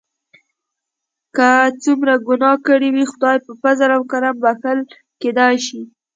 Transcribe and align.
که 1.35 1.49
څومره 1.83 2.13
ګناه 2.27 2.55
کړي 2.67 2.89
وي 2.95 3.05
خدای 3.11 3.37
په 3.45 3.51
فضل 3.61 3.89
او 3.97 4.01
کرم 4.11 4.35
بښل 4.43 4.79
کیدای 5.21 5.55
شي. 5.65 5.81